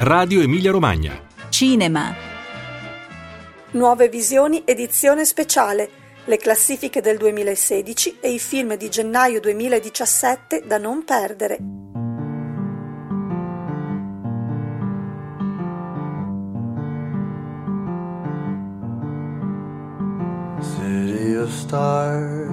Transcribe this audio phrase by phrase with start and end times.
[0.00, 1.20] Radio Emilia Romagna.
[1.48, 2.14] Cinema.
[3.72, 5.90] Nuove visioni edizione speciale.
[6.26, 11.58] Le classifiche del 2016 e i film di gennaio 2017 da non perdere.
[20.60, 22.48] City of stars,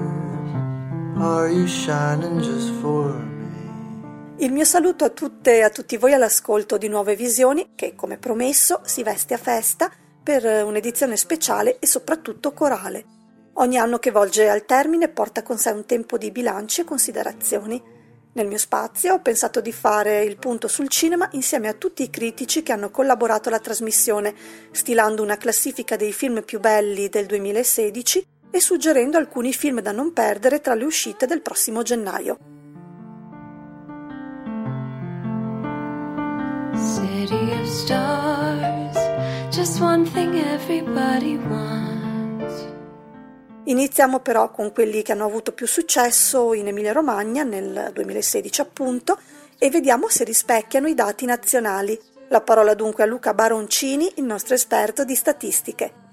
[1.20, 3.34] are you shining just for me?
[4.38, 8.17] Il mio saluto a tutte e a tutti voi all'ascolto di Nuove Visioni che, come
[8.17, 9.89] promesso, si veste a festa
[10.21, 13.05] per un'edizione speciale e soprattutto corale.
[13.53, 17.81] Ogni anno che volge al termine porta con sé un tempo di bilanci e considerazioni.
[18.34, 22.09] Nel mio spazio ho pensato di fare il punto sul cinema insieme a tutti i
[22.09, 24.35] critici che hanno collaborato alla trasmissione,
[24.71, 30.12] stilando una classifica dei film più belli del 2016 e suggerendo alcuni film da non
[30.12, 32.65] perdere tra le uscite del prossimo gennaio.
[36.77, 38.95] City of stars,
[39.49, 42.65] just one thing everybody wants.
[43.63, 49.17] Iniziamo però con quelli che hanno avuto più successo in Emilia-Romagna nel 2016 appunto
[49.57, 51.99] e vediamo se rispecchiano i dati nazionali.
[52.27, 56.04] La parola dunque a Luca Baroncini, il nostro esperto di statistiche.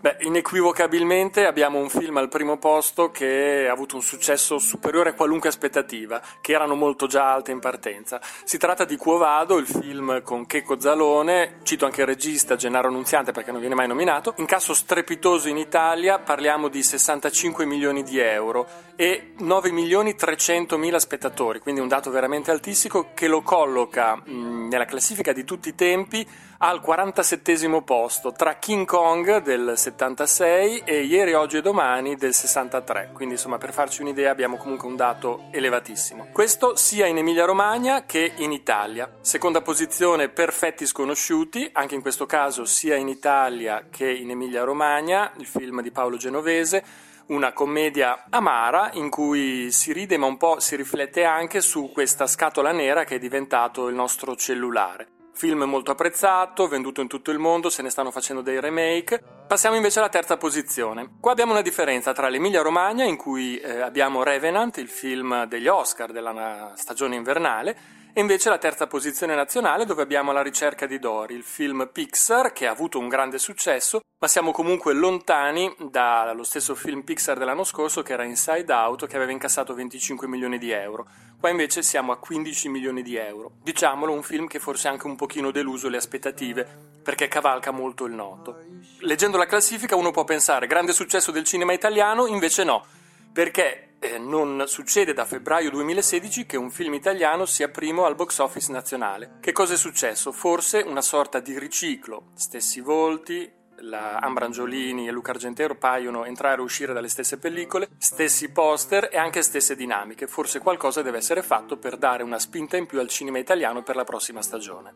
[0.00, 5.14] Beh, inequivocabilmente abbiamo un film al primo posto che ha avuto un successo superiore a
[5.14, 8.20] qualunque aspettativa, che erano molto già alte in partenza.
[8.44, 12.92] Si tratta di Quo Vado, il film con Checco Zalone, cito anche il regista Gennaro
[12.92, 14.34] Nunziante perché non viene mai nominato.
[14.36, 20.78] In caso strepitoso in Italia parliamo di 65 milioni di euro e 9 milioni 300
[20.78, 25.70] mila spettatori, quindi un dato veramente altissimo che lo colloca mh, nella classifica di tutti
[25.70, 26.24] i tempi
[26.60, 33.10] al 47 posto tra King Kong del 76 e Ieri, Oggi e Domani del 63.
[33.12, 36.28] Quindi insomma per farci un'idea abbiamo comunque un dato elevatissimo.
[36.32, 39.08] Questo sia in Emilia Romagna che in Italia.
[39.20, 45.30] Seconda posizione Perfetti Sconosciuti, anche in questo caso sia in Italia che in Emilia Romagna,
[45.36, 50.60] il film di Paolo Genovese una commedia amara in cui si ride ma un po'
[50.60, 55.17] si riflette anche su questa scatola nera che è diventato il nostro cellulare.
[55.38, 59.22] Film molto apprezzato, venduto in tutto il mondo, se ne stanno facendo dei remake.
[59.46, 61.10] Passiamo invece alla terza posizione.
[61.20, 65.68] Qua abbiamo una differenza tra l'Emilia Romagna, in cui eh, abbiamo Revenant, il film degli
[65.68, 67.78] Oscar della stagione invernale,
[68.18, 72.52] e invece la terza posizione nazionale dove abbiamo La ricerca di Dory, il film Pixar
[72.52, 77.62] che ha avuto un grande successo, ma siamo comunque lontani dallo stesso film Pixar dell'anno
[77.62, 81.06] scorso che era Inside Out che aveva incassato 25 milioni di euro.
[81.38, 83.52] Qua invece siamo a 15 milioni di euro.
[83.62, 86.66] Diciamolo, un film che forse ha anche un pochino deluso le aspettative
[87.00, 88.64] perché cavalca molto il noto.
[88.98, 92.84] Leggendo la classifica uno può pensare grande successo del cinema italiano, invece no,
[93.32, 98.38] perché eh, non succede da febbraio 2016 che un film italiano sia primo al box
[98.38, 99.38] office nazionale.
[99.40, 100.32] Che cosa è successo?
[100.32, 103.50] Forse una sorta di riciclo, stessi volti,
[103.80, 109.18] la Ambrangiolini e Luca Argentero paiono entrare e uscire dalle stesse pellicole, stessi poster e
[109.18, 110.26] anche stesse dinamiche.
[110.26, 113.96] Forse qualcosa deve essere fatto per dare una spinta in più al cinema italiano per
[113.96, 114.94] la prossima stagione.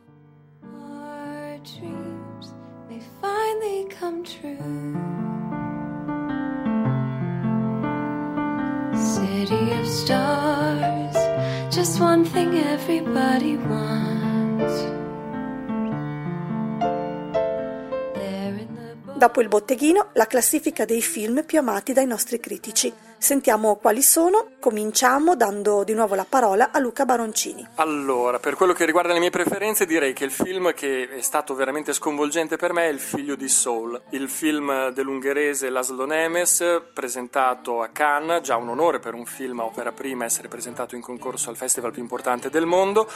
[0.63, 2.55] Our dreams
[2.89, 5.22] may finally come true.
[9.03, 11.17] City of stars,
[11.75, 14.91] just one thing everybody wants.
[19.17, 22.93] Dopo il botteghino, la classifica dei film più amati dai nostri critici.
[23.23, 24.49] Sentiamo quali sono.
[24.59, 27.65] Cominciamo dando di nuovo la parola a Luca Baroncini.
[27.77, 31.55] Allora, per quello che riguarda le mie preferenze, direi che il film che è stato
[31.55, 37.81] veramente sconvolgente per me è Il figlio di Soul, il film dell'ungherese Laszlo Nemes, presentato
[37.81, 41.49] a Cannes, già un onore per un film a opera prima essere presentato in concorso
[41.49, 43.09] al festival più importante del mondo,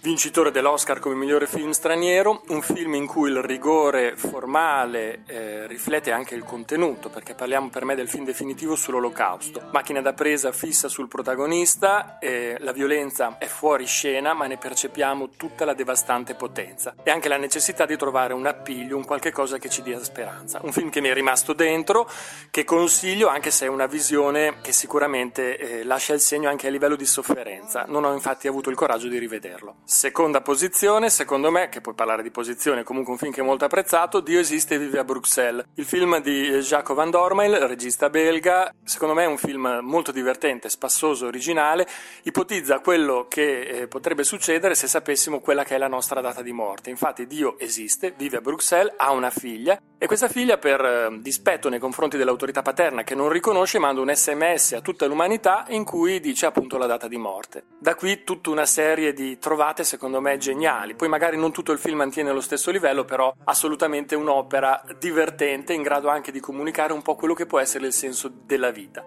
[0.00, 6.12] vincitore dell'Oscar come migliore film straniero, un film in cui il rigore formale eh, riflette
[6.12, 9.49] anche il contenuto, perché parliamo per me del film definitivo sull'olocausto.
[9.72, 15.30] Macchina da presa fissa sul protagonista, eh, la violenza è fuori scena, ma ne percepiamo
[15.36, 19.58] tutta la devastante potenza e anche la necessità di trovare un appiglio, un qualche cosa
[19.58, 20.60] che ci dia speranza.
[20.62, 22.08] Un film che mi è rimasto dentro,
[22.50, 26.70] che consiglio anche se è una visione che sicuramente eh, lascia il segno anche a
[26.70, 27.84] livello di sofferenza.
[27.86, 29.76] Non ho infatti avuto il coraggio di rivederlo.
[29.84, 33.64] Seconda posizione, secondo me, che puoi parlare di posizione, comunque un film che è molto
[33.64, 35.64] apprezzato, Dio esiste e vive a Bruxelles.
[35.74, 40.68] Il film di Jacques Van Dormael, regista belga, secondo me è un film molto divertente,
[40.68, 41.88] spassoso, originale,
[42.22, 46.52] ipotizza quello che eh, potrebbe succedere se sapessimo quella che è la nostra data di
[46.52, 46.90] morte.
[46.90, 51.68] Infatti Dio esiste, vive a Bruxelles, ha una figlia e questa figlia per eh, dispetto
[51.68, 56.20] nei confronti dell'autorità paterna che non riconosce manda un sms a tutta l'umanità in cui
[56.20, 57.64] dice appunto la data di morte.
[57.78, 60.94] Da qui tutta una serie di trovate secondo me geniali.
[60.94, 65.82] Poi magari non tutto il film mantiene lo stesso livello, però assolutamente un'opera divertente in
[65.82, 69.04] grado anche di comunicare un po' quello che può essere il senso della vita.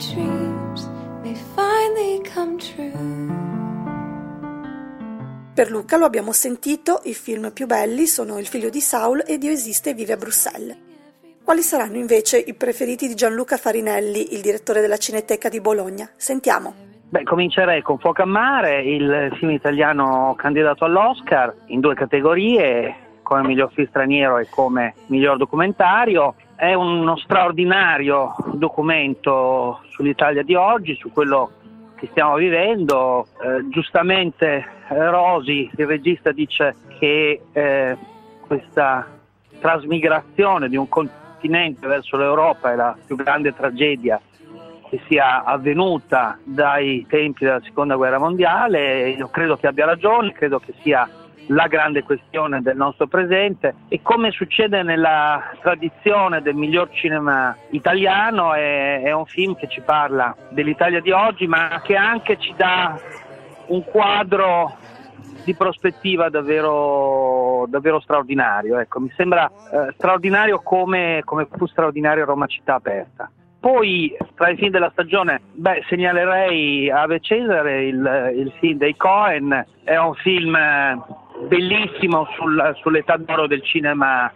[0.00, 0.88] Dreams
[1.22, 3.48] may finally come true.
[5.52, 9.36] Per Luca, lo abbiamo sentito, i film più belli sono Il figlio di Saul e
[9.36, 10.76] Dio esiste e vive a Bruxelles.
[11.44, 16.08] Quali saranno invece i preferiti di Gianluca Farinelli, il direttore della Cineteca di Bologna?
[16.16, 16.74] Sentiamo.
[17.10, 23.42] Beh, comincerei con Fuoco a Mare, il film italiano candidato all'Oscar in due categorie, come
[23.42, 26.36] miglior film straniero e come miglior documentario.
[26.60, 31.52] È uno straordinario documento sull'Italia di oggi, su quello
[31.96, 33.28] che stiamo vivendo.
[33.42, 37.96] Eh, giustamente eh, Rosi, il regista, dice che eh,
[38.46, 39.06] questa
[39.58, 44.20] trasmigrazione di un continente verso l'Europa è la più grande tragedia
[44.90, 49.08] che sia avvenuta dai tempi della seconda guerra mondiale.
[49.08, 51.08] Io credo che abbia ragione, credo che sia
[51.50, 58.54] la grande questione del nostro presente e come succede nella tradizione del miglior cinema italiano
[58.54, 62.98] è, è un film che ci parla dell'Italia di oggi ma che anche ci dà
[63.66, 64.76] un quadro
[65.44, 68.78] di prospettiva davvero, davvero straordinario.
[68.78, 73.30] Ecco, mi sembra eh, straordinario come, come fu straordinario Roma città aperta.
[73.58, 79.66] Poi tra i film della stagione beh, segnalerei Ave Cesare, il, il, film dei Cohen,
[79.84, 80.98] è un film eh,
[81.50, 84.32] bellissimo sul, sull'età d'oro del cinema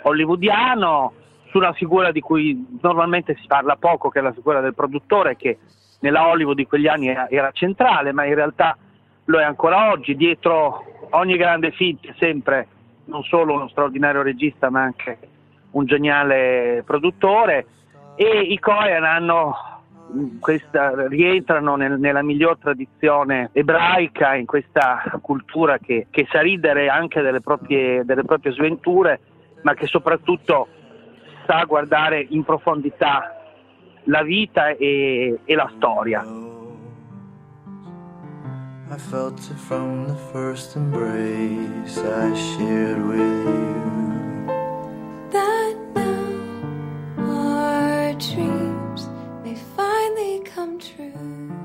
[0.00, 1.12] hollywoodiano,
[1.50, 5.36] su una figura di cui normalmente si parla poco, che è la figura del produttore,
[5.36, 5.58] che
[6.00, 8.76] nella Hollywood di quegli anni era, era centrale, ma in realtà
[9.26, 10.16] lo è ancora oggi.
[10.16, 12.68] Dietro ogni grande film c'è sempre
[13.06, 15.18] non solo uno straordinario regista, ma anche
[15.72, 17.66] un geniale produttore
[18.16, 19.73] e i Cohen hanno
[20.38, 27.20] questa, rientrano nel, nella miglior tradizione ebraica, in questa cultura che, che sa ridere anche
[27.20, 29.20] delle proprie, delle proprie sventure,
[29.62, 30.68] ma che soprattutto
[31.46, 33.34] sa guardare in profondità
[34.04, 36.24] la vita e, e la storia.
[38.90, 44.46] I felt it from the first embrace I shared with you.
[45.30, 46.12] That now
[47.18, 48.73] our dreams
[50.14, 51.62] finally come true.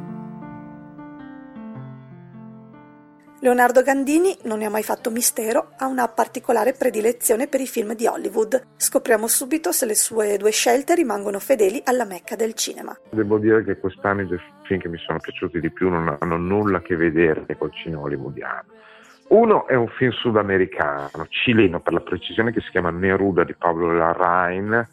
[3.42, 7.96] Leonardo Gandini non ne ha mai fatto mistero, ha una particolare predilezione per i film
[7.96, 8.62] di Hollywood.
[8.76, 12.98] Scopriamo subito se le sue due scelte rimangono fedeli alla mecca del cinema.
[13.12, 16.38] Devo dire che quest'anno i due film che mi sono piaciuti di più non hanno
[16.38, 18.66] nulla a che vedere col cinema hollywoodiano.
[19.30, 23.94] Uno è un film sudamericano, cileno per la precisione, che si chiama Neruda di Pablo
[23.94, 24.86] Larrain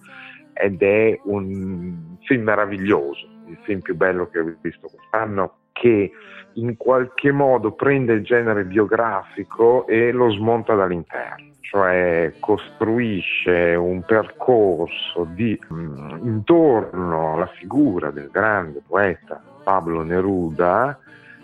[0.52, 6.10] ed è un film meraviglioso, il film più bello che ho visto quest'anno, che
[6.54, 15.26] in qualche modo prende il genere biografico e lo smonta dall'interno, cioè costruisce un percorso
[15.34, 20.99] di, mh, intorno alla figura del grande poeta Pablo Neruda,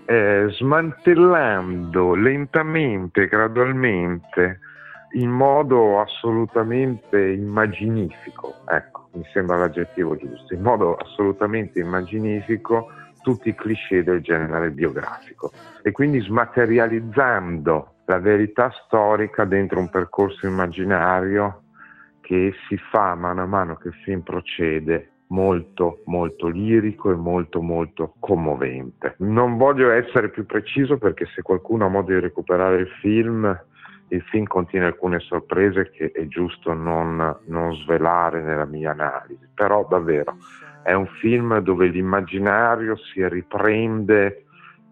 [0.04, 4.60] eh, smantellando lentamente, gradualmente,
[5.14, 12.90] in modo assolutamente immaginifico, ecco, mi sembra l'aggettivo giusto, in modo assolutamente immaginifico
[13.22, 15.52] tutti i cliché del genere biografico
[15.82, 21.62] e quindi smaterializzando la verità storica dentro un percorso immaginario
[22.20, 27.62] che si fa mano a mano che il film procede molto molto lirico e molto
[27.62, 29.14] molto commovente.
[29.18, 33.58] Non voglio essere più preciso perché se qualcuno ha modo di recuperare il film
[34.12, 39.86] il film contiene alcune sorprese che è giusto non, non, svelare nella mia analisi, però
[39.88, 40.36] davvero
[40.82, 44.44] è un film dove l'immaginario si riprende,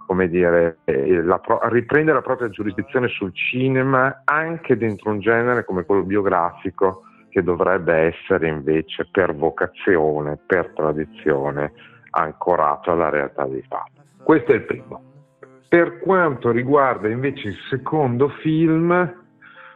[0.06, 6.02] come dire, la, riprende la propria giurisdizione sul cinema anche dentro un genere come quello
[6.02, 11.72] biografico che dovrebbe essere invece per vocazione, per tradizione,
[12.10, 14.00] ancorato alla realtà dei fatti.
[14.22, 15.09] Questo è il primo.
[15.70, 18.90] Per quanto riguarda invece il secondo film,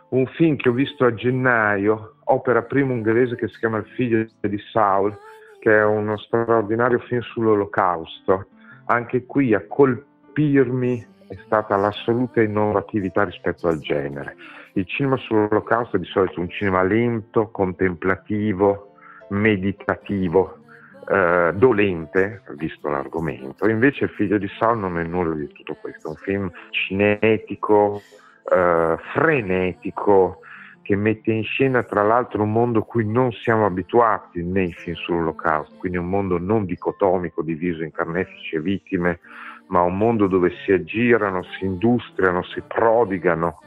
[0.09, 4.27] un film che ho visto a gennaio, opera prima ungherese che si chiama Il figlio
[4.41, 5.17] di Saul,
[5.61, 8.49] che è uno straordinario film sull'olocausto.
[8.87, 14.35] Anche qui a colpirmi è stata l'assoluta innovatività rispetto al genere.
[14.73, 18.95] Il cinema sull'olocausto è di solito un cinema lento, contemplativo,
[19.29, 20.64] meditativo,
[21.09, 23.69] eh, dolente, visto l'argomento.
[23.69, 28.03] Invece figlio di Saul non è nulla di tutto questo, è un film cinetico,
[28.51, 30.41] eh, frenetico,
[30.83, 35.77] che mette in scena tra l'altro un mondo cui non siamo abituati nei film sull'olocausto,
[35.79, 39.21] quindi un mondo non dicotomico diviso in carnefici e vittime,
[39.69, 43.61] ma un mondo dove si aggirano, si industriano, si prodigano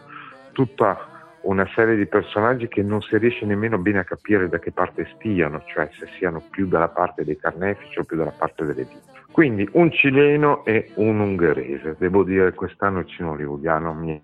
[0.52, 1.17] tutta
[1.48, 5.08] una serie di personaggi che non si riesce nemmeno bene a capire da che parte
[5.16, 9.16] stiano, cioè se siano più dalla parte dei carnefici o più dalla parte delle vittime.
[9.32, 11.96] Quindi un cileno e un ungherese.
[11.98, 14.20] Devo dire che quest'anno il cinema hollywoodiano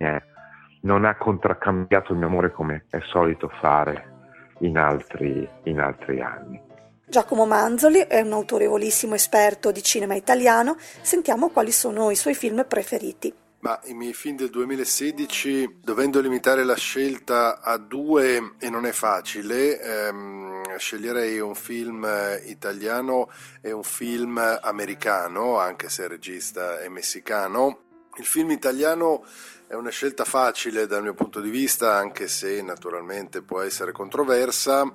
[0.81, 4.11] non ha contraccambiato il mio amore come è solito fare
[4.59, 6.61] in altri, in altri anni.
[7.05, 10.75] Giacomo Manzoli è un autorevolissimo esperto di cinema italiano.
[10.77, 13.33] Sentiamo quali sono i suoi film preferiti.
[13.63, 18.91] Ma i miei film del 2016, dovendo limitare la scelta a due, e non è
[18.91, 22.05] facile, ehm, sceglierei un film
[22.43, 27.83] italiano e un film americano, anche se il regista è messicano.
[28.17, 29.25] Il film italiano
[29.65, 34.91] è una scelta facile dal mio punto di vista, anche se naturalmente può essere controversa.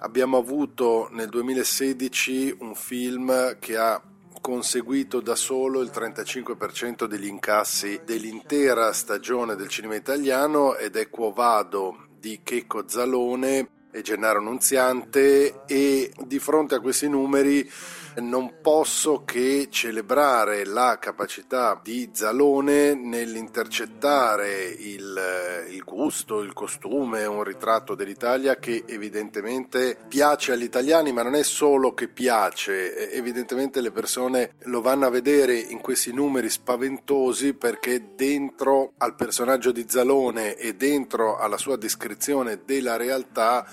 [0.00, 3.98] Abbiamo avuto nel 2016 un film che ha
[4.40, 11.32] conseguito da solo il 35% degli incassi dell'intera stagione del cinema italiano ed è Quo
[11.32, 17.68] Vado di Checco Zalone e Gennaro Nunziante e di fronte a questi numeri
[18.16, 27.44] non posso che celebrare la capacità di Zalone nell'intercettare il, il, gusto, il costume, un
[27.44, 33.92] ritratto dell'Italia che evidentemente piace agli italiani, ma non è solo che piace, evidentemente le
[33.92, 40.56] persone lo vanno a vedere in questi numeri spaventosi perché dentro al personaggio di Zalone
[40.56, 43.66] e dentro alla sua descrizione della realtà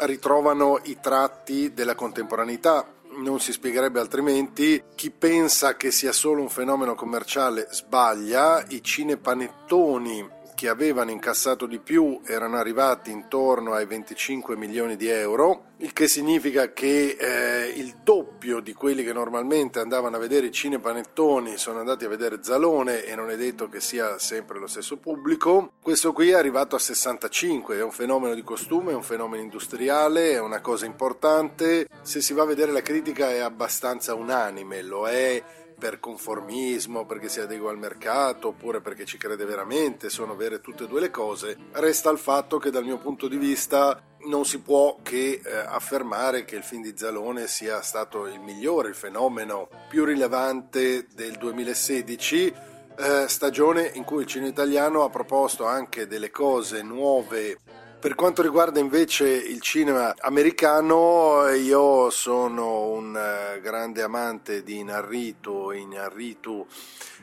[0.00, 4.82] ritrovano i tratti della contemporaneità non si spiegherebbe altrimenti.
[4.94, 11.78] Chi pensa che sia solo un fenomeno commerciale sbaglia, i cinepanettoni che avevano incassato di
[11.78, 17.98] più erano arrivati intorno ai 25 milioni di euro, il che significa che eh, il
[18.02, 23.04] doppio di quelli che normalmente andavano a vedere i cinepanettoni sono andati a vedere Zalone
[23.04, 25.74] e non è detto che sia sempre lo stesso pubblico.
[25.80, 30.32] Questo qui è arrivato a 65, è un fenomeno di costume, è un fenomeno industriale,
[30.32, 31.86] è una cosa importante.
[32.02, 35.40] Se si va a vedere la critica è abbastanza unanime, lo è
[35.78, 40.84] per conformismo, perché si adegua al mercato, oppure perché ci crede veramente, sono vere tutte
[40.84, 44.60] e due le cose, resta il fatto che dal mio punto di vista non si
[44.60, 49.68] può che eh, affermare che il film di Zalone sia stato il migliore, il fenomeno
[49.88, 52.54] più rilevante del 2016.
[53.00, 57.58] Eh, stagione in cui il cinema italiano ha proposto anche delle cose nuove
[57.98, 65.72] per quanto riguarda invece il cinema americano, io sono un eh, grande amante di Inarritu,
[65.72, 66.64] Inarritu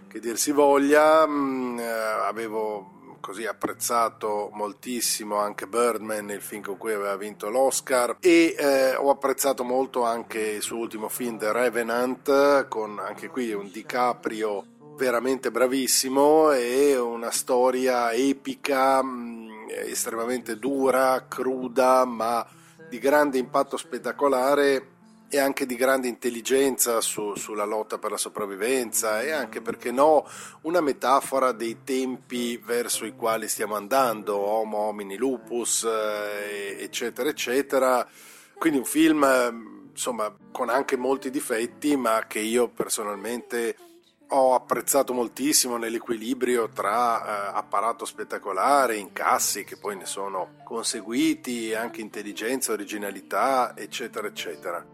[0.08, 6.78] che dir si voglia, mm, eh, avevo così apprezzato moltissimo anche Birdman, il film con
[6.78, 11.52] cui aveva vinto l'Oscar e eh, ho apprezzato molto anche il suo ultimo film The
[11.52, 14.66] Revenant con anche qui un DiCaprio
[14.98, 22.46] veramente bravissimo e una storia epica mm, estremamente dura, cruda, ma
[22.90, 24.94] di grande impatto spettacolare
[25.28, 30.28] e anche di grande intelligenza su, sulla lotta per la sopravvivenza e anche, perché no,
[30.62, 38.08] una metafora dei tempi verso i quali stiamo andando, Homo homini lupus, eh, eccetera, eccetera.
[38.58, 43.76] Quindi un film, insomma, con anche molti difetti, ma che io personalmente
[44.30, 52.02] ho apprezzato moltissimo nell'equilibrio tra eh, apparato spettacolare, incassi che poi ne sono conseguiti, anche
[52.02, 54.86] intelligenza, originalità, eccetera, eccetera.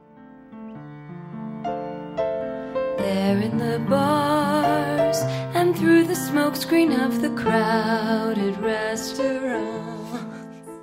[2.97, 5.21] There in the bars
[5.53, 9.89] and through the smokescreen of the crowded restaurant.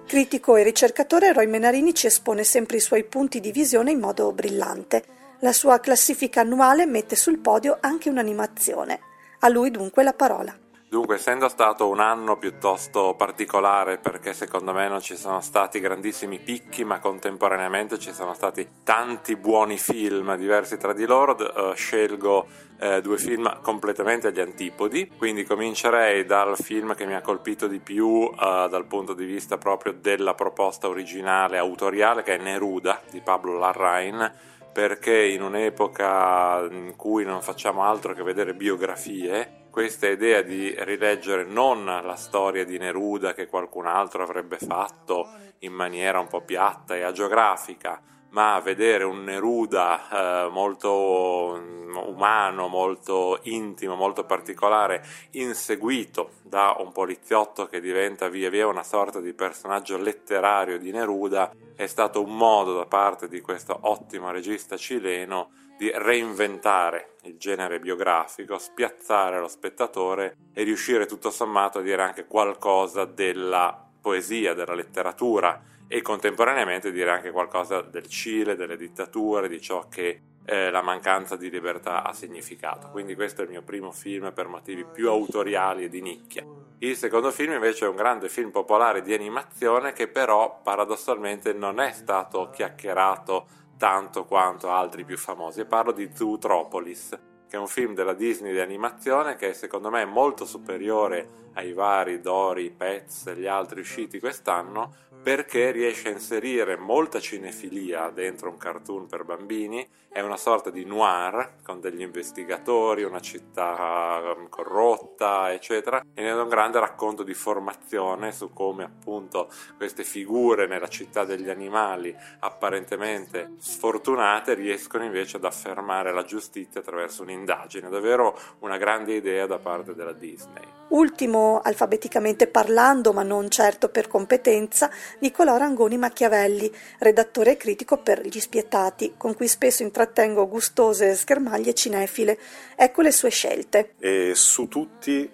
[0.07, 4.33] Critico e ricercatore Roy Menarini ci espone sempre i suoi punti di visione in modo
[4.33, 5.18] brillante.
[5.40, 8.99] La sua classifica annuale mette sul podio anche un'animazione.
[9.40, 10.52] A lui dunque la parola.
[10.88, 16.40] Dunque, essendo stato un anno piuttosto particolare perché secondo me non ci sono stati grandissimi
[16.40, 22.47] picchi, ma contemporaneamente ci sono stati tanti buoni film diversi tra di loro, uh, scelgo
[22.80, 25.09] uh, due film completamente agli antipodi.
[25.16, 29.57] Quindi comincerei dal film che mi ha colpito di più uh, dal punto di vista
[29.57, 36.94] proprio della proposta originale autoriale, che è Neruda di Pablo Larrain perché in un'epoca in
[36.94, 42.78] cui non facciamo altro che vedere biografie, questa idea di rileggere non la storia di
[42.78, 45.30] Neruda che qualcun altro avrebbe fatto
[45.62, 52.68] in maniera un po' piatta e agiografica, ma vedere un Neruda eh, molto mm, umano,
[52.68, 59.32] molto intimo, molto particolare, inseguito da un poliziotto che diventa via via una sorta di
[59.32, 65.50] personaggio letterario di Neruda, è stato un modo da parte di questo ottimo regista cileno
[65.78, 72.26] di reinventare il genere biografico, spiazzare lo spettatore e riuscire tutto sommato a dire anche
[72.26, 79.61] qualcosa della poesia, della letteratura e contemporaneamente dire anche qualcosa del Cile, delle dittature, di
[79.61, 82.90] ciò che eh, la mancanza di libertà ha significato.
[82.90, 86.45] Quindi questo è il mio primo film per motivi più autoriali e di nicchia.
[86.78, 91.80] Il secondo film invece è un grande film popolare di animazione che però paradossalmente non
[91.80, 97.67] è stato chiacchierato tanto quanto altri più famosi e parlo di Zootropolis che è un
[97.67, 103.26] film della Disney di animazione che secondo me è molto superiore ai vari Dory, Pets
[103.26, 109.25] e gli altri usciti quest'anno perché riesce a inserire molta cinefilia dentro un cartoon per
[109.25, 116.23] bambini, è una sorta di noir con degli investigatori, una città um, corrotta, eccetera, e
[116.23, 121.50] ne è un grande racconto di formazione su come appunto queste figure nella città degli
[121.50, 129.47] animali apparentemente sfortunate riescono invece ad affermare la giustizia attraverso un'indagine, davvero una grande idea
[129.47, 130.64] da parte della Disney.
[130.88, 134.90] Ultimo alfabeticamente parlando, ma non certo per competenza,
[135.21, 141.75] Niccolò Rangoni Machiavelli, redattore e critico per Gli Spietati, con cui spesso intrattengo gustose schermaglie
[141.75, 142.38] cinefile.
[142.75, 143.95] Ecco le sue scelte.
[143.99, 145.30] E su tutti,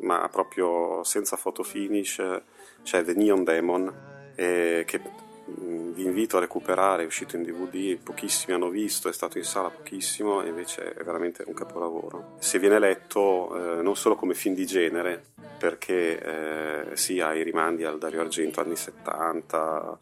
[0.00, 2.22] ma proprio senza fotofinish,
[2.82, 3.94] c'è The Neon Demon,
[4.34, 5.00] eh, che
[5.48, 9.70] vi invito a recuperare, è uscito in DVD, pochissimi hanno visto, è stato in sala
[9.70, 12.34] pochissimo e invece è veramente un capolavoro.
[12.38, 15.24] Se viene letto eh, non solo come film di genere,
[15.58, 19.98] perché eh, sì, ha i rimandi al Dario Argento anni 70,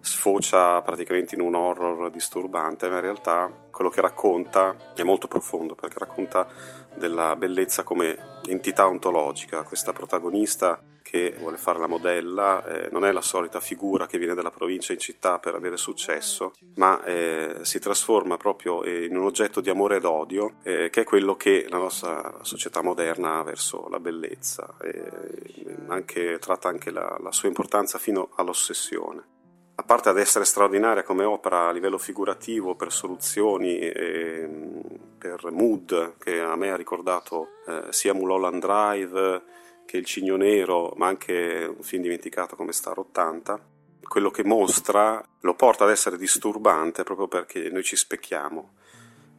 [0.00, 5.74] sfocia praticamente in un horror disturbante, ma in realtà quello che racconta è molto profondo,
[5.74, 6.46] perché racconta
[6.94, 10.80] della bellezza come entità ontologica, questa protagonista
[11.14, 14.92] che vuole fare la modella, eh, non è la solita figura che viene dalla provincia
[14.92, 19.98] in città per avere successo, ma eh, si trasforma proprio in un oggetto di amore
[19.98, 24.74] ed odio, eh, che è quello che la nostra società moderna ha verso la bellezza,
[25.86, 29.22] anche, tratta anche la, la sua importanza fino all'ossessione.
[29.76, 34.48] A parte ad essere straordinaria come opera a livello figurativo, per soluzioni, e,
[35.16, 39.42] per mood, che a me ha ricordato eh, sia Mulholland Drive
[39.86, 43.60] che Il Cigno Nero, ma anche un film dimenticato come Star 80,
[44.02, 48.72] quello che mostra lo porta ad essere disturbante proprio perché noi ci specchiamo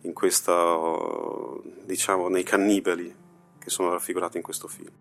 [0.02, 3.14] in questo, diciamo, nei cannibali
[3.58, 4.92] che sono raffigurati in questo film.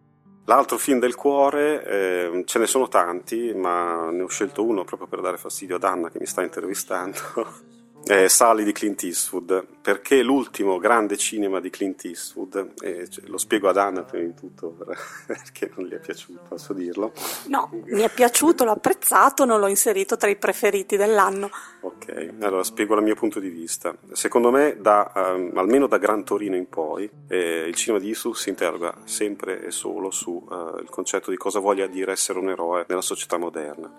[0.46, 5.08] L'altro film del cuore, eh, ce ne sono tanti, ma ne ho scelto uno proprio
[5.08, 7.18] per dare fastidio ad Anna che mi sta intervistando.
[8.06, 13.38] eh, Sally di Clint Eastwood, perché l'ultimo grande cinema di Clint Eastwood, eh, cioè, lo
[13.38, 14.76] spiego ad Anna prima di tutto
[15.26, 17.12] perché non gli è piaciuto, posso dirlo?
[17.46, 21.50] No, mi è piaciuto, l'ho apprezzato, non l'ho inserito tra i preferiti dell'anno.
[21.80, 23.96] Ok, allora spiego dal mio punto di vista.
[24.12, 28.36] Secondo me, da, um, almeno da Gran Torino in poi, eh, il cinema di Eastwood
[28.36, 32.50] si interroga sempre e solo sul uh, eh, concetto di cosa voglia dire essere un
[32.50, 33.90] eroe nella società moderna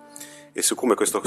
[0.58, 1.22] e su come questo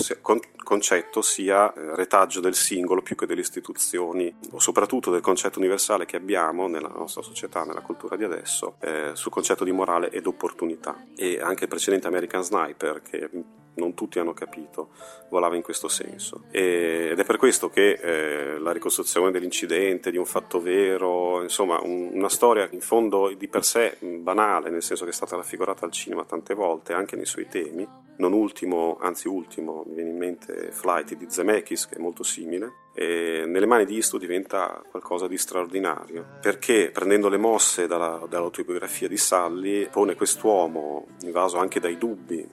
[0.65, 6.07] concetto sia eh, retaggio del singolo più che delle istituzioni o soprattutto del concetto universale
[6.07, 10.27] che abbiamo nella nostra società, nella cultura di adesso, eh, sul concetto di morale ed
[10.27, 11.05] opportunità.
[11.15, 13.29] E anche il precedente American Sniper, che
[13.75, 14.93] non tutti hanno capito,
[15.29, 16.45] volava in questo senso.
[16.51, 21.79] E, ed è per questo che eh, la ricostruzione dell'incidente, di un fatto vero, insomma,
[21.83, 25.85] un, una storia in fondo di per sé banale, nel senso che è stata raffigurata
[25.85, 30.17] al cinema tante volte, anche nei suoi temi, non ultimo, anzi ultimo, mi viene in
[30.17, 35.27] mente Flight di Zemeckis, che è molto simile, e nelle mani di Isto diventa qualcosa
[35.27, 41.97] di straordinario, perché prendendo le mosse dalla, dall'autobiografia di Sully, pone quest'uomo, invaso anche dai
[41.97, 42.47] dubbi,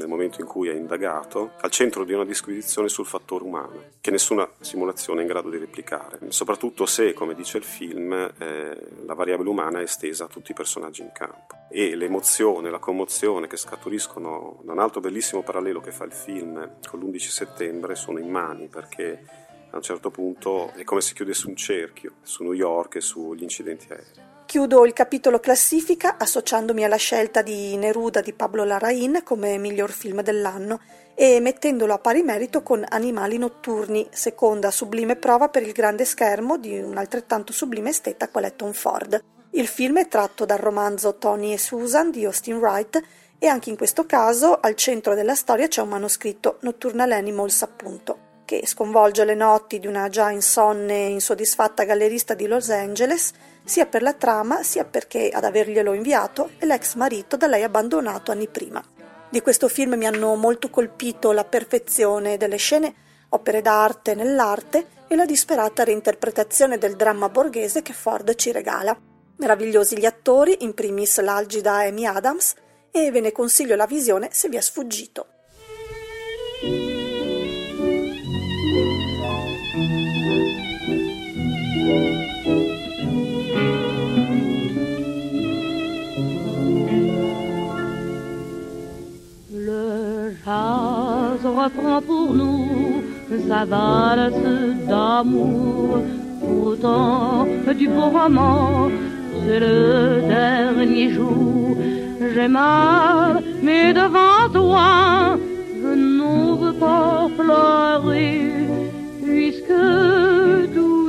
[0.00, 4.10] nel momento in cui è indagato, al centro di una disquisizione sul fattore umano, che
[4.10, 9.14] nessuna simulazione è in grado di replicare, soprattutto se, come dice il film, eh, la
[9.14, 11.54] variabile umana è estesa a tutti i personaggi in campo.
[11.70, 16.78] E l'emozione, la commozione che scaturiscono da un altro bellissimo parallelo che fa il film
[16.88, 19.22] con l'11 settembre sono immani, perché
[19.70, 23.42] a un certo punto è come se chiudesse un cerchio su New York e sugli
[23.42, 24.29] incidenti aerei.
[24.50, 30.22] Chiudo il capitolo classifica associandomi alla scelta di Neruda di Pablo Larraín come miglior film
[30.22, 30.80] dell'anno
[31.14, 36.58] e mettendolo a pari merito con Animali notturni, seconda sublime prova per il grande schermo
[36.58, 39.22] di un altrettanto sublime esteta qual è Tom Ford.
[39.50, 43.00] Il film è tratto dal romanzo Tony e Susan di Austin Wright
[43.38, 48.29] e anche in questo caso al centro della storia c'è un manoscritto Nocturnal Animals appunto
[48.50, 53.30] che sconvolge le notti di una già insonne e insoddisfatta gallerista di Los Angeles,
[53.62, 58.32] sia per la trama sia perché ad averglielo inviato è l'ex marito da lei abbandonato
[58.32, 58.82] anni prima.
[59.28, 62.92] Di questo film mi hanno molto colpito la perfezione delle scene,
[63.28, 68.98] opere d'arte nell'arte e la disperata reinterpretazione del dramma borghese che Ford ci regala.
[69.36, 72.54] Meravigliosi gli attori, in primis l'algida Amy Adams,
[72.90, 75.26] e ve ne consiglio la visione se vi è sfuggito.
[90.44, 93.02] Jazz reprend pour nous
[93.48, 94.46] sa valse
[94.88, 95.98] d'amour.
[96.40, 97.46] Pourtant,
[97.78, 98.90] du beau roman,
[99.44, 101.76] c'est le dernier jour.
[102.34, 105.38] J'ai mal, mais devant toi,
[105.82, 108.40] je n'ose pas pleurer,
[109.22, 109.80] puisque
[110.74, 110.99] tout.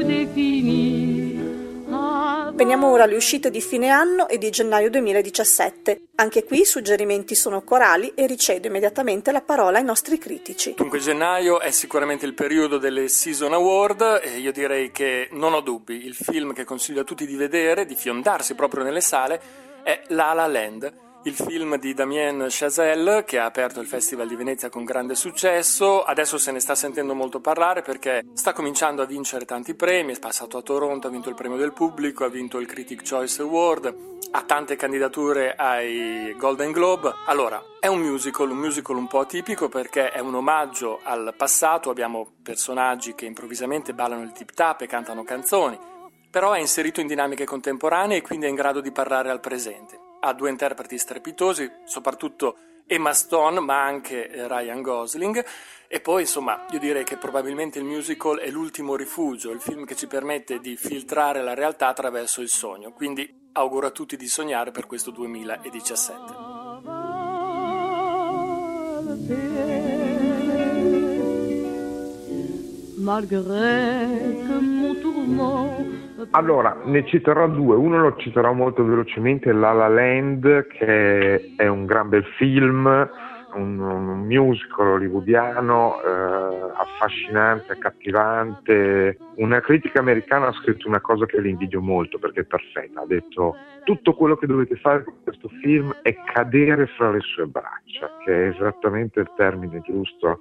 [2.62, 6.10] Veniamo ora alle uscite di fine anno e di gennaio 2017.
[6.17, 10.76] Anche qui i suggerimenti sono corali e ricedo immediatamente la parola ai nostri critici.
[10.76, 15.62] Dunque gennaio è sicuramente il periodo delle Season Award e io direi che non ho
[15.62, 19.41] dubbi, il film che consiglio a tutti di vedere, di fiondarsi proprio nelle sale,
[19.82, 24.36] è La La Land il film di Damien Chazelle che ha aperto il Festival di
[24.36, 29.05] Venezia con grande successo, adesso se ne sta sentendo molto parlare perché sta cominciando a
[29.05, 32.60] vincere tanti premi, è passato a Toronto, ha vinto il premio del pubblico, ha vinto
[32.60, 33.95] il Critic Choice Award,
[34.31, 37.13] ha tante candidature ai Golden Globe.
[37.27, 41.91] Allora, è un musical, un musical un po' atipico perché è un omaggio al passato,
[41.91, 45.77] abbiamo personaggi che improvvisamente ballano il tip tap e cantano canzoni,
[46.31, 50.00] però è inserito in dinamiche contemporanee e quindi è in grado di parlare al presente
[50.21, 52.57] ha due interpreti strepitosi, soprattutto
[52.88, 55.45] Emma Stone, ma anche eh, Ryan Gosling.
[55.88, 59.95] E poi, insomma, io direi che probabilmente il musical è l'ultimo rifugio, il film che
[59.95, 62.91] ci permette di filtrare la realtà attraverso il sogno.
[62.91, 66.51] Quindi auguro a tutti di sognare per questo 2017.
[76.32, 77.75] Allora, ne citerò due.
[77.75, 82.86] Uno lo citerò molto velocemente, La La Land, che è un gran bel film,
[83.54, 89.17] un, un musical hollywoodiano eh, affascinante, accattivante.
[89.36, 93.01] Una critica americana ha scritto una cosa che le invidio molto perché è perfetta.
[93.01, 97.47] Ha detto tutto quello che dovete fare con questo film è cadere fra le sue
[97.47, 100.39] braccia, che è esattamente il termine giusto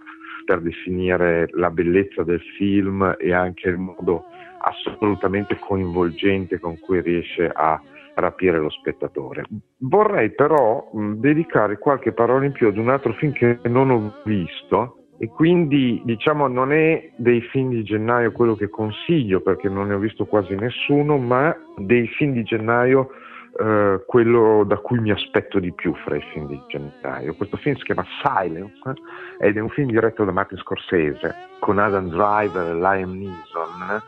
[0.51, 4.25] per definire la bellezza del film e anche il modo
[4.59, 7.81] assolutamente coinvolgente con cui riesce a
[8.15, 9.45] rapire lo spettatore.
[9.77, 15.05] Vorrei però dedicare qualche parola in più ad un altro film che non ho visto
[15.19, 19.95] e quindi diciamo non è dei film di gennaio quello che consiglio perché non ne
[19.95, 23.11] ho visto quasi nessuno, ma dei film di gennaio
[23.59, 27.35] eh, quello da cui mi aspetto di più fra i film di gennaio.
[27.35, 28.95] Questo film si chiama Silence
[29.39, 34.03] ed è un film diretto da Martin Scorsese con Adam Driver e Liam Neeson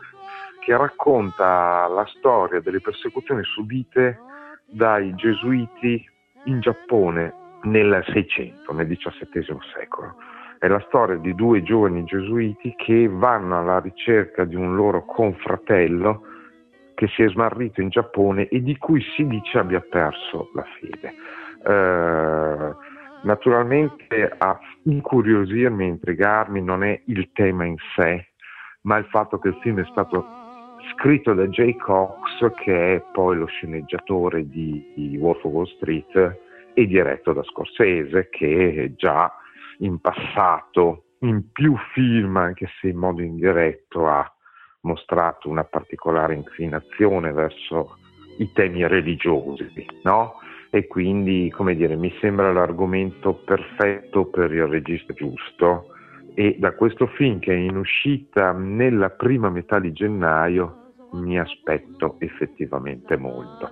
[0.59, 4.17] che racconta la storia delle persecuzioni subite
[4.65, 6.09] dai gesuiti
[6.45, 10.15] in Giappone nel 600, nel XVII secolo.
[10.57, 16.32] È la storia di due giovani gesuiti che vanno alla ricerca di un loro confratello
[16.95, 21.13] che si è smarrito in Giappone e di cui si dice abbia perso la fede.
[21.65, 22.75] Eh,
[23.23, 28.27] naturalmente a incuriosirmi, intrigarmi non è il tema in sé,
[28.81, 30.41] ma il fatto che il film è stato
[30.91, 36.39] scritto da Jay Cox, che è poi lo sceneggiatore di, di Wolf of Wall Street,
[36.73, 39.31] e diretto da Scorsese, che già
[39.79, 44.32] in passato, in più film, anche se in modo indiretto, ha
[44.83, 47.97] mostrato una particolare inclinazione verso
[48.37, 50.35] i temi religiosi, no?
[50.69, 55.89] E quindi, come dire, mi sembra l'argomento perfetto per il regista giusto
[56.33, 62.15] e da questo film che è in uscita nella prima metà di gennaio mi aspetto
[62.19, 63.69] effettivamente molto.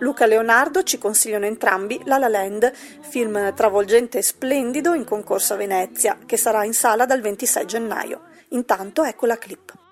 [0.00, 5.54] Luca e Leonardo ci consigliano entrambi La La Land, film travolgente e splendido in concorso
[5.54, 8.20] a Venezia, che sarà in sala dal 26 gennaio.
[8.50, 9.89] Intanto ecco la clip.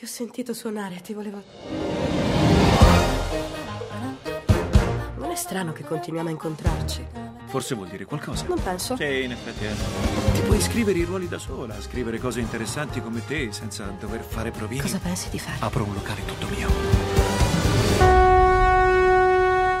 [0.00, 1.42] Ti ho sentito suonare, ti volevo...
[5.18, 7.06] Non è strano che continuiamo a incontrarci.
[7.44, 8.46] Forse vuol dire qualcosa.
[8.48, 8.96] Non penso.
[8.96, 9.74] Sì, in effetti è.
[10.32, 14.50] Ti puoi scrivere i ruoli da sola, scrivere cose interessanti come te senza dover fare
[14.50, 14.80] provini.
[14.80, 15.58] Cosa pensi di fare?
[15.60, 16.70] Apro un locale tutto mio.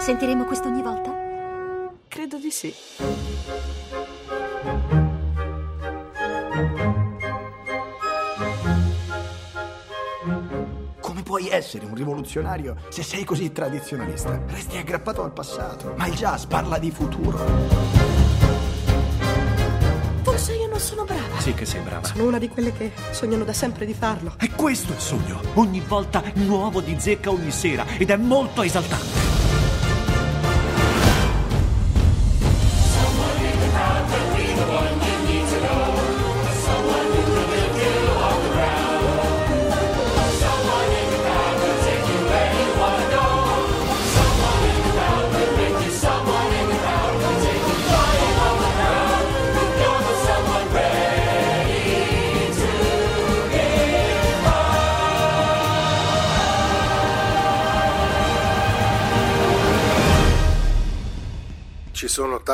[0.00, 1.16] Sentiremo questo ogni volta?
[2.08, 2.74] Credo di sì.
[11.40, 14.38] Puoi essere un rivoluzionario se sei così tradizionalista.
[14.46, 15.94] Resti aggrappato al passato.
[15.96, 17.38] Ma il jazz parla di futuro.
[20.22, 21.40] Forse io non sono brava.
[21.40, 22.06] Sì che sei brava.
[22.06, 24.34] Sono una di quelle che sognano da sempre di farlo.
[24.38, 25.40] E questo è il sogno.
[25.54, 29.29] Ogni volta nuovo di zecca ogni sera ed è molto esaltante.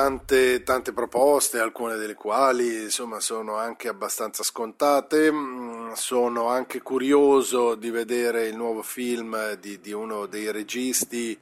[0.07, 5.33] Tante, tante proposte, alcune delle quali insomma, sono anche abbastanza scontate.
[5.33, 11.37] Mm, Sono anche curioso di vedere il nuovo film di, di uno dei registi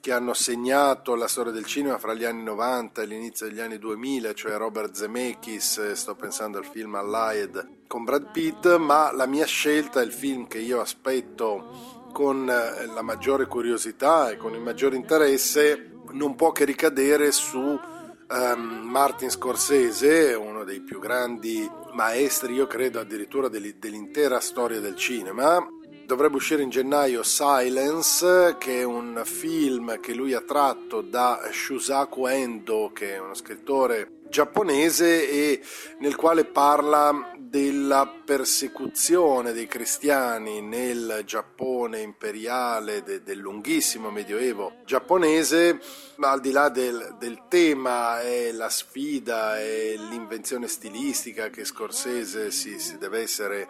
[0.00, 3.78] che hanno segnato la storia del cinema fra gli anni 90 e l'inizio degli anni
[3.78, 9.26] 2000, cioè Robert Zemeckis, eh, sto pensando al film Allied con Brad Pitt, ma la
[9.26, 14.60] mia scelta il film che io aspetto con eh, la maggiore curiosità e con il
[14.60, 17.92] maggiore interesse non può che ricadere su
[18.30, 24.96] ehm, Martin Scorsese, uno dei più grandi maestri, io credo addirittura dell'i- dell'intera storia del
[24.96, 25.66] cinema.
[26.06, 32.26] Dovrebbe uscire in gennaio Silence, che è un film che lui ha tratto da Shusaku
[32.26, 35.62] Endo, che è uno scrittore giapponese e
[36.00, 45.78] nel quale parla della persecuzione dei cristiani nel Giappone imperiale de- del lunghissimo medioevo giapponese,
[46.16, 52.50] ma al di là del, del tema è la sfida e l'invenzione stilistica che Scorsese
[52.50, 53.68] si, si deve essere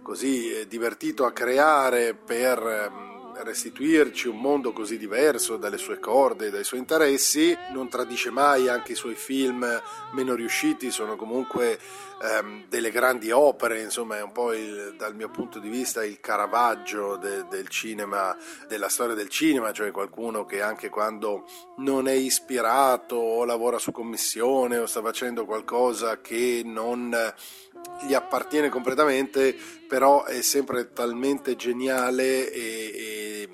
[0.00, 3.07] così eh, divertito a creare per ehm,
[3.42, 8.92] restituirci un mondo così diverso dalle sue corde, dai suoi interessi, non tradisce mai anche
[8.92, 9.66] i suoi film
[10.12, 11.78] meno riusciti, sono comunque
[12.20, 16.18] ehm, delle grandi opere, insomma è un po' il- dal mio punto di vista il
[16.18, 21.44] Caravaggio de- del cinema, della storia del cinema, cioè qualcuno che anche quando
[21.76, 27.16] non è ispirato o lavora su commissione o sta facendo qualcosa che non
[28.06, 33.48] gli appartiene completamente, però è sempre talmente geniale e, e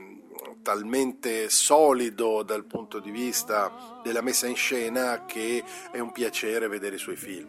[0.62, 6.96] talmente solido dal punto di vista della messa in scena che è un piacere vedere
[6.96, 7.48] i suoi film.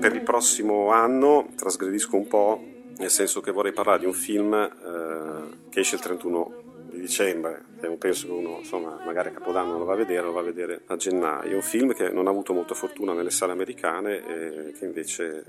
[0.00, 2.60] Per il prossimo anno trasgredisco un po',
[2.98, 6.69] nel senso che vorrei parlare di un film eh, che esce il 31
[7.00, 10.32] di dicembre, non penso che uno, insomma, magari a Capodanno lo va a vedere, lo
[10.32, 11.56] va a vedere a gennaio.
[11.56, 15.44] Un film che non ha avuto molta fortuna nelle sale americane e che invece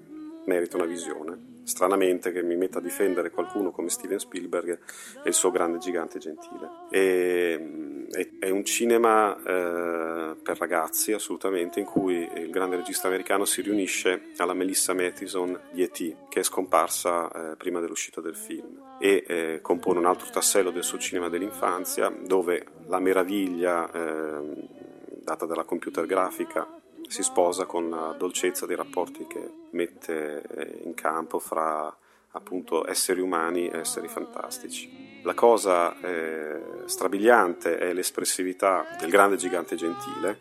[0.46, 1.50] merita una visione.
[1.64, 4.80] Stranamente che mi metta a difendere qualcuno come Steven Spielberg
[5.24, 6.70] e il suo grande gigante gentile.
[6.90, 13.46] E, è, è un cinema eh, per ragazzi assolutamente in cui il grande regista americano
[13.46, 16.28] si riunisce alla Melissa Mathison di E.T.
[16.30, 20.84] che è scomparsa eh, prima dell'uscita del film e eh, compone un altro tassello del
[20.84, 24.80] suo cinema dell'infanzia dove la meraviglia eh,
[25.24, 26.81] data dalla computer grafica
[27.12, 31.94] si sposa con la dolcezza dei rapporti che mette eh, in campo fra
[32.32, 35.20] appunto esseri umani e esseri fantastici.
[35.24, 40.40] La cosa eh, strabiliante è l'espressività del grande gigante gentile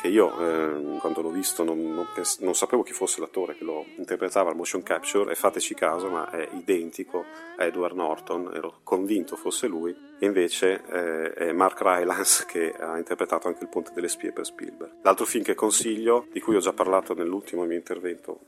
[0.00, 2.06] che io eh, quando l'ho visto non, non
[2.40, 6.30] non sapevo chi fosse l'attore che lo interpretava al motion capture e fateci caso ma
[6.30, 7.24] è identico
[7.56, 12.96] a Edward Norton, ero convinto fosse lui e invece eh, è Mark Rylance che ha
[12.96, 14.96] interpretato anche il Ponte delle Spie per Spielberg.
[15.02, 18.40] L'altro film che consiglio, di cui ho già parlato nell'ultimo mio intervento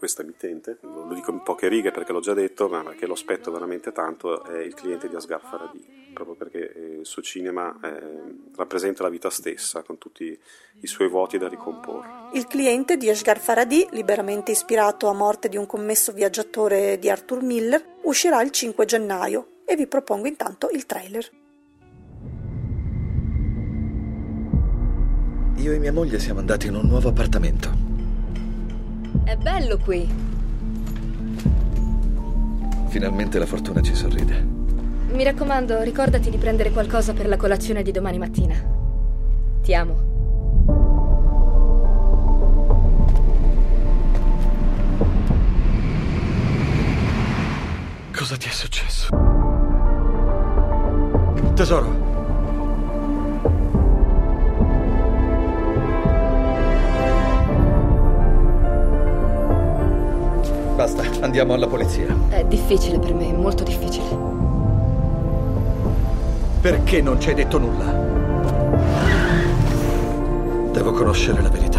[0.00, 3.12] questa emittente, lo lo dico in poche righe perché l'ho già detto, ma perché lo
[3.12, 5.84] aspetto veramente tanto, è Il cliente di Asghar Farhadi,
[6.14, 10.24] proprio perché eh, il suo cinema eh, rappresenta la vita stessa con tutti
[10.80, 12.30] i suoi vuoti da ricomporre.
[12.32, 17.42] Il cliente di Ashgar Farhadi, liberamente ispirato a morte di un commesso viaggiatore di Arthur
[17.42, 21.28] Miller, uscirà il 5 gennaio e vi propongo intanto il trailer.
[25.56, 27.89] Io e mia moglie siamo andati in un nuovo appartamento.
[29.24, 30.08] È bello qui.
[32.88, 34.44] Finalmente la fortuna ci sorride.
[35.12, 38.54] Mi raccomando, ricordati di prendere qualcosa per la colazione di domani mattina.
[39.62, 40.08] Ti amo.
[48.12, 49.08] Cosa ti è successo?
[51.54, 51.99] Tesoro,
[61.30, 62.12] andiamo alla polizia.
[62.28, 64.08] È difficile per me, molto difficile.
[66.60, 67.84] Perché non ci hai detto nulla?
[70.72, 71.69] Devo conoscere la verità.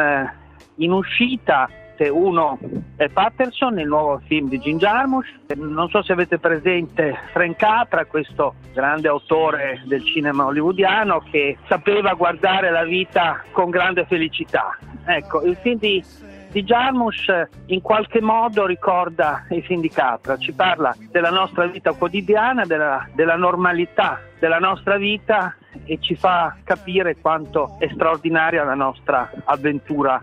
[0.00, 0.32] Film
[0.76, 1.68] in uscita,
[2.10, 2.58] uno
[2.96, 5.28] è Patterson, il nuovo film di Jim Jarmusch.
[5.54, 12.14] Non so se avete presente Frank Capra, questo grande autore del cinema hollywoodiano che sapeva
[12.14, 14.78] guardare la vita con grande felicità.
[15.04, 16.02] Ecco, il film di,
[16.50, 21.92] di Jarmusch in qualche modo ricorda i film di Capra, ci parla della nostra vita
[21.92, 25.54] quotidiana, della, della normalità della nostra vita
[25.84, 30.20] e ci fa capire quanto è straordinaria la nostra avventura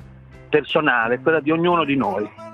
[0.49, 2.45] personale, quella di ognuno di noi.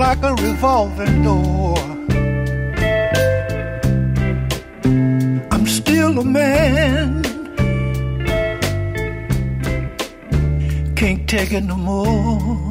[0.00, 1.76] like a revolving door.
[5.52, 7.22] I'm still a man.
[10.94, 12.69] Can't take it no more.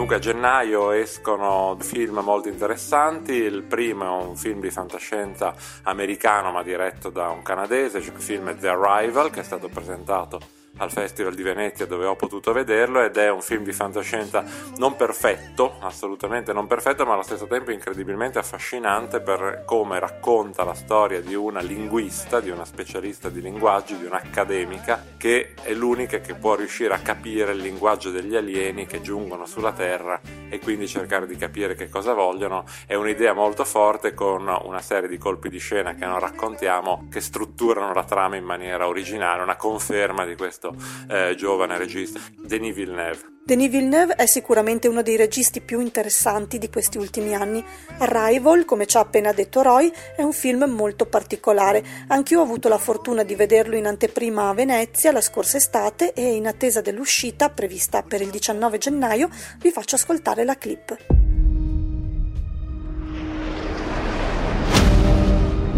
[0.00, 6.50] Dunque a gennaio escono film molto interessanti, il primo è un film di fantascienza americano
[6.52, 10.40] ma diretto da un canadese, cioè il film The Arrival che è stato presentato
[10.78, 14.44] al Festival di Venezia dove ho potuto vederlo ed è un film di fantascienza
[14.76, 20.74] non perfetto, assolutamente non perfetto, ma allo stesso tempo incredibilmente affascinante per come racconta la
[20.74, 26.34] storia di una linguista, di una specialista di linguaggi, di un'accademica che è l'unica che
[26.34, 31.26] può riuscire a capire il linguaggio degli alieni che giungono sulla Terra e quindi cercare
[31.26, 32.64] di capire che cosa vogliono.
[32.86, 37.20] È un'idea molto forte con una serie di colpi di scena che non raccontiamo che
[37.20, 40.59] strutturano la trama in maniera originale, una conferma di questo
[41.08, 43.38] eh, giovane regista, Denis Villeneuve.
[43.42, 47.64] Denis Villeneuve è sicuramente uno dei registi più interessanti di questi ultimi anni.
[47.98, 51.82] Arrival, come ci ha appena detto Roy, è un film molto particolare.
[52.08, 56.34] Anch'io ho avuto la fortuna di vederlo in anteprima a Venezia la scorsa estate e
[56.34, 60.96] in attesa dell'uscita, prevista per il 19 gennaio, vi faccio ascoltare la clip.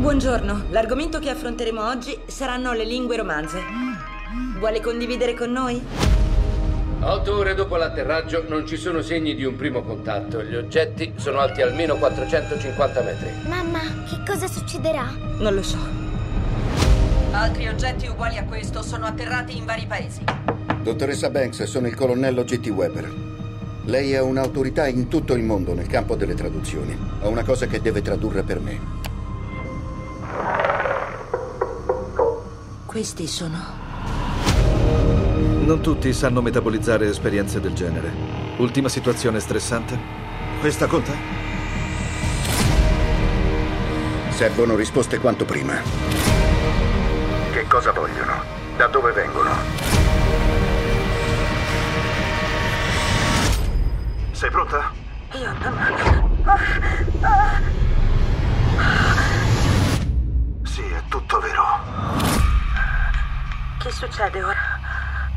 [0.02, 3.91] Buongiorno, l'argomento che affronteremo oggi saranno le lingue romanze.
[4.62, 5.84] Vuole condividere con noi?
[7.00, 10.40] Otto ore dopo l'atterraggio non ci sono segni di un primo contatto.
[10.44, 13.28] Gli oggetti sono alti almeno 450 metri.
[13.48, 15.10] Mamma, che cosa succederà?
[15.38, 15.78] Non lo so.
[17.32, 20.22] Altri oggetti uguali a questo sono atterrati in vari paesi.
[20.80, 22.68] Dottoressa Banks, sono il colonnello G.T.
[22.68, 23.12] Weber.
[23.86, 26.96] Lei è un'autorità in tutto il mondo nel campo delle traduzioni.
[27.22, 28.78] Ho una cosa che deve tradurre per me.
[32.86, 33.81] Questi sono.
[35.72, 38.12] Non tutti sanno metabolizzare esperienze del genere.
[38.58, 39.98] Ultima situazione stressante?
[40.60, 41.12] Questa conta?
[44.28, 45.72] Servono risposte quanto prima.
[47.52, 48.44] Che cosa vogliono?
[48.76, 49.50] Da dove vengono?
[54.32, 54.92] Sei pronta?
[55.32, 56.30] Io non.
[60.64, 61.64] Sì, è tutto vero.
[63.78, 64.61] Che succede ora?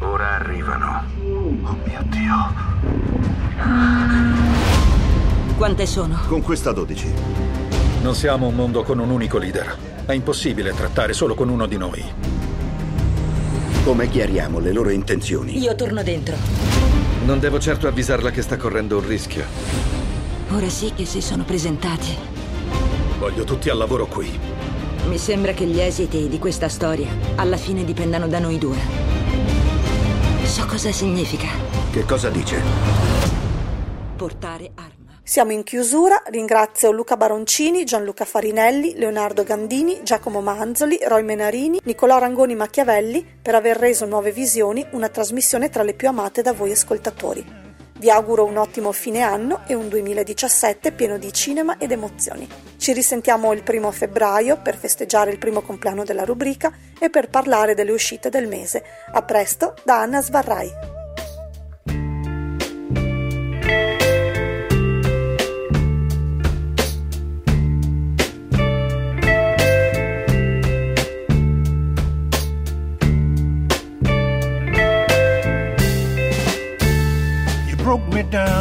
[0.05, 1.03] Ora arrivano.
[1.63, 2.53] Oh mio Dio.
[5.57, 6.21] Quante sono?
[6.27, 7.11] Con questa 12.
[8.01, 9.75] Non siamo un mondo con un unico leader.
[10.05, 12.03] È impossibile trattare solo con uno di noi.
[13.83, 15.57] Come chiariamo le loro intenzioni?
[15.57, 16.35] Io torno dentro.
[17.25, 19.43] Non devo certo avvisarla che sta correndo un rischio.
[20.51, 22.15] Ora sì che si sono presentati.
[23.17, 24.39] Voglio tutti al lavoro qui.
[25.07, 29.14] Mi sembra che gli esiti di questa storia alla fine dipendano da noi due.
[30.55, 31.47] So cosa significa
[31.91, 32.61] Che cosa dice?
[34.15, 35.19] portare arma.
[35.21, 42.17] Siamo in chiusura, ringrazio Luca Baroncini, Gianluca Farinelli, Leonardo Gandini, Giacomo Manzoli, Roy Menarini, Nicolò
[42.19, 46.71] Rangoni Machiavelli per aver reso Nuove Visioni una trasmissione tra le più amate da voi
[46.71, 47.64] ascoltatori.
[48.05, 52.47] Vi auguro un ottimo fine anno e un 2017 pieno di cinema ed emozioni.
[52.77, 57.73] Ci risentiamo il primo febbraio per festeggiare il primo compleanno della rubrica e per parlare
[57.73, 58.83] delle uscite del mese.
[59.11, 60.71] A presto da Anna Svarrai.
[78.15, 78.54] You broke me down.